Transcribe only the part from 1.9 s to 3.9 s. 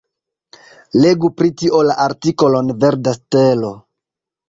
la artikolon Verda stelo.